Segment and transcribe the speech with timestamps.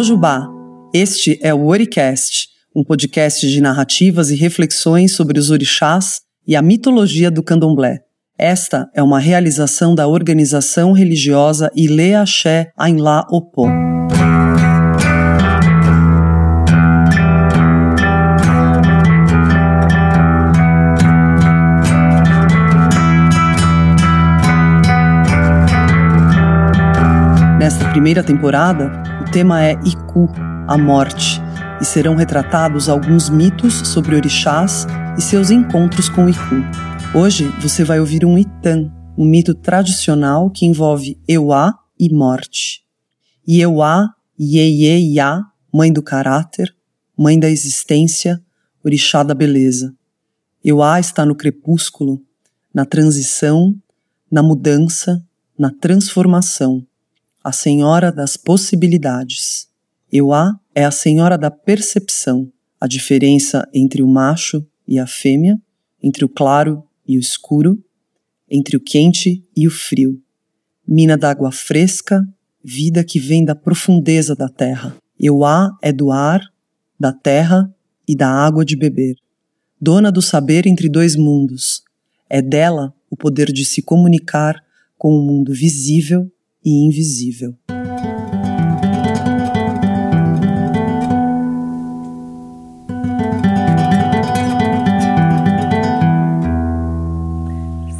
[0.00, 0.48] Mojubá,
[0.94, 6.62] este é o Oricast, um podcast de narrativas e reflexões sobre os orixás e a
[6.62, 7.98] mitologia do candomblé.
[8.38, 13.68] Esta é uma realização da organização religiosa Ile Axé Ainlá Opô.
[27.58, 30.28] Nesta primeira temporada, tema é Iku,
[30.66, 31.40] a morte,
[31.80, 36.56] e serão retratados alguns mitos sobre orixás e seus encontros com Iku.
[37.16, 42.82] Hoje você vai ouvir um Itan, um mito tradicional que envolve Euá e morte.
[43.48, 46.74] Ieuá, Ieye Iá, mãe do caráter,
[47.16, 48.42] mãe da existência,
[48.84, 49.94] orixá da beleza.
[50.64, 52.20] Euá está no crepúsculo,
[52.74, 53.76] na transição,
[54.28, 55.24] na mudança,
[55.56, 56.84] na transformação
[57.42, 59.68] a senhora das possibilidades.
[60.12, 65.58] Euá é a senhora da percepção, a diferença entre o macho e a fêmea,
[66.02, 67.82] entre o claro e o escuro,
[68.48, 70.20] entre o quente e o frio.
[70.86, 72.26] Mina d'água fresca,
[72.62, 74.96] vida que vem da profundeza da terra.
[75.18, 76.42] Euá é do ar,
[76.98, 77.72] da terra
[78.06, 79.16] e da água de beber.
[79.80, 81.82] Dona do saber entre dois mundos.
[82.28, 84.62] É dela o poder de se comunicar
[84.98, 86.30] com o mundo visível
[86.64, 87.56] e invisível.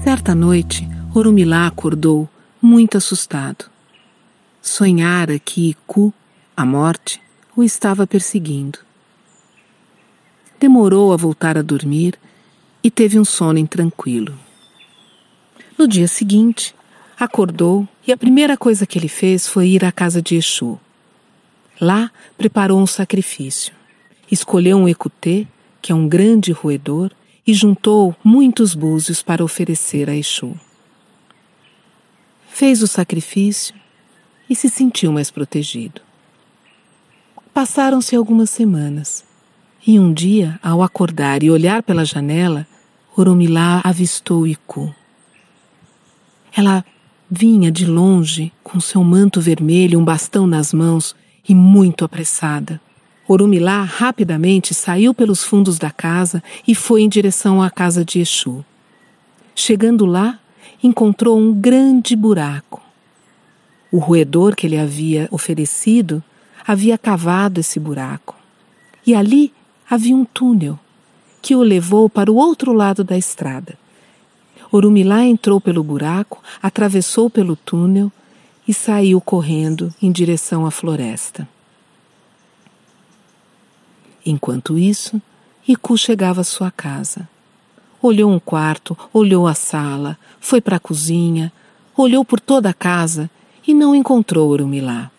[0.03, 2.29] Certa noite, Orumilá acordou
[2.61, 3.71] muito assustado.
[4.61, 6.13] Sonhara que Iku,
[6.57, 7.21] a morte,
[7.57, 8.79] o estava perseguindo.
[10.59, 12.19] Demorou a voltar a dormir
[12.83, 14.39] e teve um sono intranquilo.
[15.79, 16.75] No dia seguinte,
[17.21, 20.81] acordou e a primeira coisa que ele fez foi ir à casa de Exu.
[21.79, 23.75] Lá preparou um sacrifício.
[24.33, 25.47] Escolheu um ecutê,
[25.83, 27.11] que é um grande roedor,
[27.47, 30.59] e juntou muitos búzios para oferecer a Exu.
[32.49, 33.75] Fez o sacrifício
[34.49, 36.01] e se sentiu mais protegido.
[37.53, 39.25] Passaram-se algumas semanas
[39.87, 42.67] e um dia, ao acordar e olhar pela janela,
[43.15, 44.95] Oromilá avistou Iku.
[46.57, 46.85] Ela
[47.33, 51.15] Vinha de longe, com seu manto vermelho, um bastão nas mãos
[51.49, 52.81] e muito apressada.
[53.29, 58.65] Orumilá rapidamente saiu pelos fundos da casa e foi em direção à casa de Exu.
[59.55, 60.41] Chegando lá,
[60.83, 62.83] encontrou um grande buraco.
[63.93, 66.21] O roedor que ele havia oferecido
[66.67, 68.37] havia cavado esse buraco.
[69.07, 69.53] E ali
[69.89, 70.77] havia um túnel
[71.41, 73.79] que o levou para o outro lado da estrada.
[74.73, 78.13] Orumilá entrou pelo buraco, atravessou pelo túnel
[78.69, 81.49] e saiu correndo em direção à floresta.
[84.25, 85.21] Enquanto isso,
[85.67, 87.29] Iku chegava à sua casa.
[88.01, 91.53] Olhou um quarto, olhou a sala, foi para a cozinha,
[91.97, 93.29] olhou por toda a casa
[93.67, 95.11] e não encontrou Orumilá.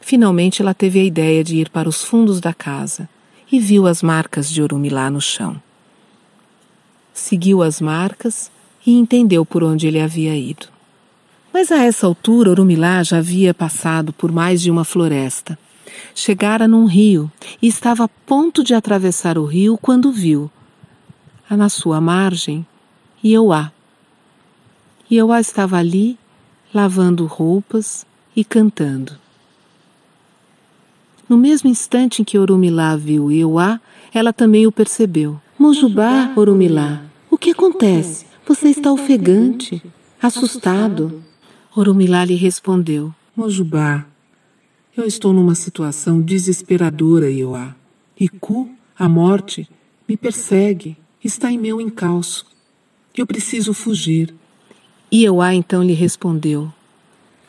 [0.00, 3.08] Finalmente ela teve a ideia de ir para os fundos da casa
[3.52, 5.60] e viu as marcas de Orumilá no chão
[7.18, 8.50] seguiu as marcas
[8.86, 10.68] e entendeu por onde ele havia ido.
[11.52, 15.58] Mas a essa altura, Orumilá já havia passado por mais de uma floresta.
[16.14, 17.30] Chegara num rio
[17.60, 20.50] e estava a ponto de atravessar o rio quando viu,
[21.50, 22.66] na sua margem,
[23.24, 23.72] Ieuá.
[25.10, 26.18] Ieuá estava ali,
[26.72, 29.12] lavando roupas e cantando.
[31.28, 33.80] No mesmo instante em que Orumilá viu Ieuá,
[34.14, 35.40] ela também o percebeu.
[35.58, 37.02] Mojubá, Orumilá,
[37.38, 38.26] o que acontece?
[38.44, 39.80] Você está ofegante,
[40.20, 41.22] assustado.
[41.74, 44.04] Orumilá lhe respondeu: Mojubá,
[44.96, 47.76] eu estou numa situação desesperadora, Ioá.
[48.18, 49.70] Iku, a morte,
[50.08, 52.44] me persegue, está em meu encalço.
[53.16, 54.34] Eu preciso fugir.
[55.12, 56.72] Ioá então lhe respondeu: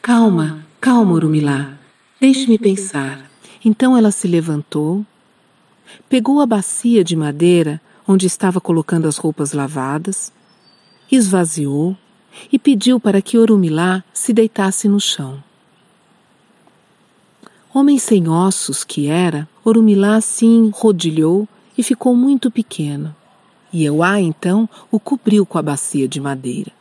[0.03, 1.79] Calma, calma, Orumilá.
[2.21, 3.27] Deixe-me pensar.
[3.65, 5.03] Então ela se levantou,
[6.07, 10.33] pegou a bacia de madeira onde estava colocando as roupas lavadas,
[11.11, 11.95] esvaziou
[12.51, 15.43] e pediu para que Orumilá se deitasse no chão.
[17.71, 21.47] Homem sem ossos que era, Orumilá se enrodilhou
[21.77, 23.15] e ficou muito pequeno.
[23.71, 26.71] E Euá então o cobriu com a bacia de madeira.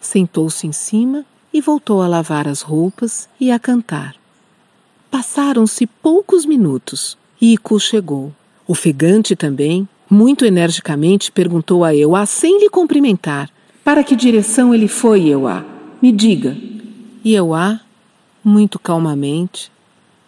[0.00, 4.14] Sentou-se em cima e voltou a lavar as roupas e a cantar.
[5.10, 8.32] Passaram-se poucos minutos e Iku chegou.
[8.66, 13.50] Ofegante também, muito energicamente perguntou a Euá sem lhe cumprimentar.
[13.84, 15.64] Para que direção ele foi, Euá?
[16.00, 16.56] Me diga.
[17.24, 17.80] E Euá,
[18.42, 19.70] muito calmamente,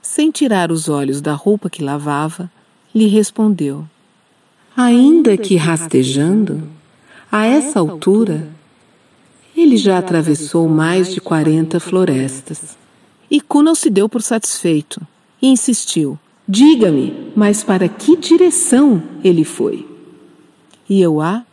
[0.03, 2.51] sem tirar os olhos da roupa que lavava,
[2.95, 3.85] lhe respondeu:
[4.77, 6.63] Ainda que rastejando,
[7.31, 8.49] a essa altura,
[9.57, 12.77] ele já atravessou mais de quarenta florestas.
[13.31, 15.01] Iku não se deu por satisfeito
[15.41, 16.19] e insistiu:
[16.53, 19.89] Diga-me, mas para que direção ele foi?
[20.89, 21.47] E Euá,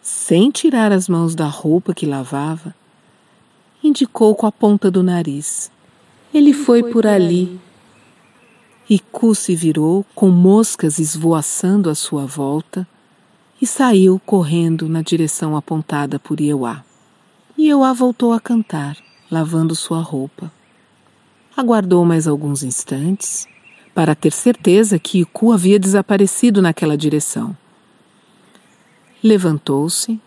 [0.00, 2.74] sem tirar as mãos da roupa que lavava,
[3.84, 5.70] indicou com a ponta do nariz.
[6.32, 7.60] Ele foi por ali.
[8.88, 12.88] Iku se virou com moscas esvoaçando à sua volta
[13.60, 16.82] e saiu correndo na direção apontada por Ieuá.
[17.58, 18.96] Ieuá voltou a cantar,
[19.30, 20.50] lavando sua roupa.
[21.54, 23.46] Aguardou mais alguns instantes
[23.96, 27.56] para ter certeza que Iku havia desaparecido naquela direção.
[29.24, 30.20] Levantou-se,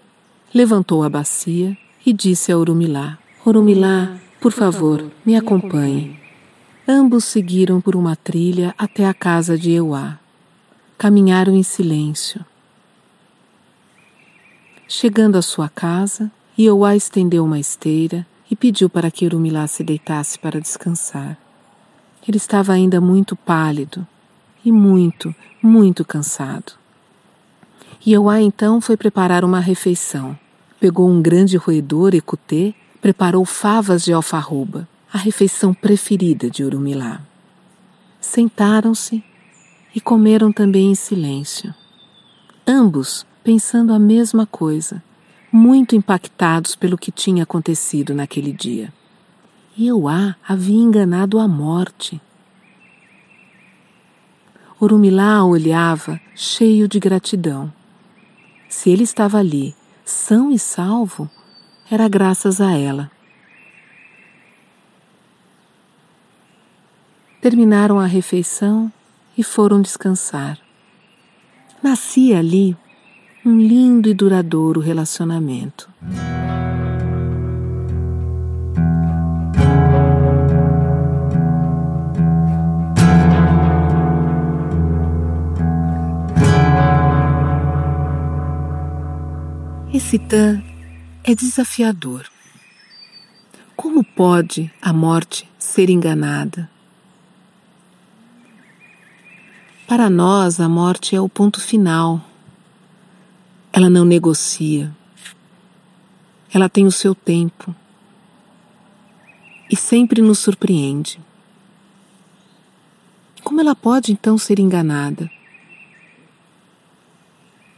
[0.52, 6.20] levantou a bacia e disse a Urumilá: Urumilá, por favor, me acompanhe.
[6.88, 10.18] Ambos seguiram por uma trilha até a casa de Euá.
[10.98, 12.44] Caminharam em silêncio.
[14.88, 20.40] Chegando à sua casa, Euá estendeu uma esteira e pediu para que Urumilá se deitasse
[20.40, 21.38] para descansar.
[22.28, 24.06] Ele estava ainda muito pálido
[24.64, 26.74] e muito, muito cansado.
[28.06, 30.38] Ioá então foi preparar uma refeição.
[30.80, 37.22] Pegou um grande roedor e cutê, preparou favas de alfarroba, a refeição preferida de Urumilá.
[38.22, 39.24] Sentaram-se
[39.94, 41.74] e comeram também em silêncio.
[42.66, 45.02] Ambos pensando a mesma coisa,
[45.52, 48.94] muito impactados pelo que tinha acontecido naquele dia.
[49.82, 52.20] Euá havia enganado a morte.
[54.78, 57.72] Urumilá olhava cheio de gratidão.
[58.68, 59.74] Se ele estava ali,
[60.04, 61.30] são e salvo,
[61.90, 63.10] era graças a ela.
[67.42, 68.92] Terminaram a refeição
[69.38, 70.60] e foram descansar.
[71.82, 72.76] Nascia ali
[73.46, 75.90] um lindo e duradouro relacionamento.
[90.18, 90.64] Tã
[91.24, 92.26] é desafiador.
[93.76, 96.68] Como pode a morte ser enganada?
[99.88, 102.24] Para nós, a morte é o ponto final.
[103.72, 104.96] Ela não negocia.
[106.52, 107.76] Ela tem o seu tempo.
[109.70, 111.20] E sempre nos surpreende.
[113.44, 115.30] Como ela pode então ser enganada?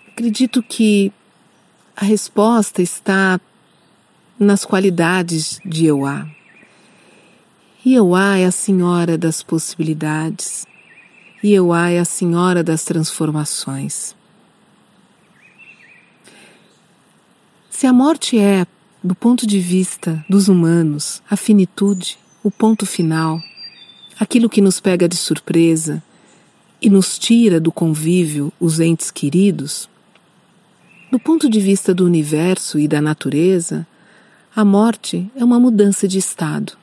[0.07, 1.11] Acredito que
[1.95, 3.39] a resposta está
[4.39, 6.27] nas qualidades de Euá.
[7.85, 10.65] Euá é a senhora das possibilidades.
[11.43, 14.15] Euá é a senhora das transformações.
[17.69, 18.65] Se a morte é,
[19.03, 23.41] do ponto de vista dos humanos, a finitude, o ponto final,
[24.19, 26.03] aquilo que nos pega de surpresa
[26.79, 29.89] e nos tira do convívio os entes queridos,
[31.11, 33.85] do ponto de vista do universo e da natureza,
[34.55, 36.77] a morte é uma mudança de estado,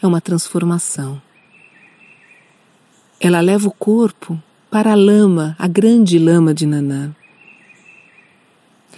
[0.00, 1.20] é uma transformação.
[3.20, 4.40] Ela leva o corpo
[4.70, 7.12] para a lama, a grande lama de Nanã.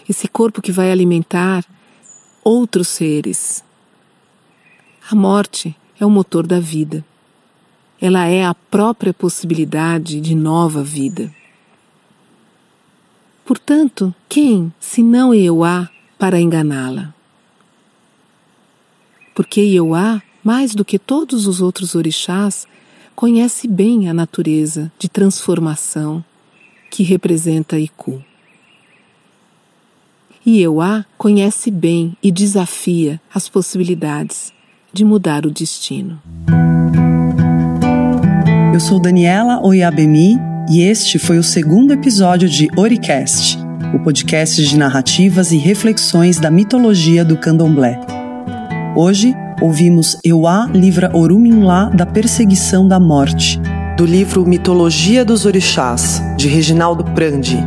[0.07, 1.65] Esse corpo que vai alimentar
[2.45, 3.65] outros seres.
[5.11, 7.03] A morte é o motor da vida.
[7.99, 11.33] Ela é a própria possibilidade de nova vida.
[13.51, 17.13] Portanto, quem, se não Euá, para enganá-la?
[19.35, 22.65] Porque Euá, mais do que todos os outros orixás,
[23.17, 26.25] conhece bem a natureza de transformação
[26.89, 28.23] que representa Iku.
[30.47, 34.53] Euá conhece bem e desafia as possibilidades
[34.93, 36.23] de mudar o destino.
[38.73, 43.59] Eu sou Daniela Oiabemi e este foi o segundo episódio de Oricast,
[43.93, 47.99] o podcast de narrativas e reflexões da mitologia do candomblé.
[48.95, 53.61] Hoje ouvimos Euá livra Oruminlá da perseguição da morte,
[53.97, 57.59] do livro Mitologia dos Orixás, de Reginaldo Prandi,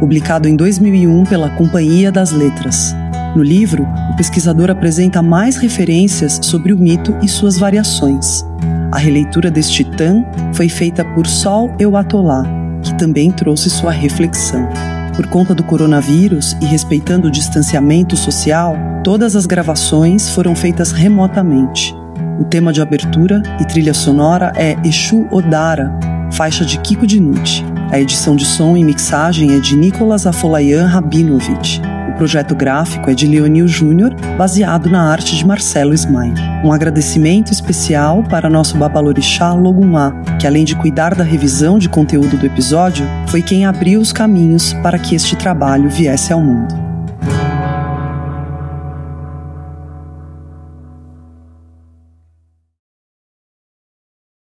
[0.00, 2.92] publicado em 2001 pela Companhia das Letras.
[3.36, 8.44] No livro, o pesquisador apresenta mais referências sobre o mito e suas variações.
[8.90, 12.44] A releitura deste titã foi feita por Sol Euatolá,
[12.82, 14.66] que também trouxe sua reflexão.
[15.14, 21.94] Por conta do coronavírus e respeitando o distanciamento social, todas as gravações foram feitas remotamente.
[22.40, 25.92] O tema de abertura e trilha sonora é Exu Odara,
[26.32, 27.64] faixa de Kiko Dinucci.
[27.90, 31.80] A edição de som e mixagem é de Nicolas Afolayan Rabinovich.
[32.08, 36.34] O projeto gráfico é de Leonil Júnior, baseado na arte de Marcelo Smain.
[36.64, 42.36] Um agradecimento especial para nosso babalorixá Logumá, que além de cuidar da revisão de conteúdo
[42.36, 46.87] do episódio, foi quem abriu os caminhos para que este trabalho viesse ao mundo.